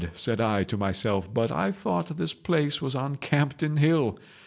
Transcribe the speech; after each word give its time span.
said 0.13 0.41
I 0.41 0.63
to 0.63 0.77
myself, 0.77 1.31
'but 1.31 1.51
I 1.51 1.69
thought 1.71 2.17
this 2.17 2.33
place 2.33 2.81
was 2.81 2.95
on 2.95 3.17
Campden 3.17 3.77
Hill. 3.77 4.17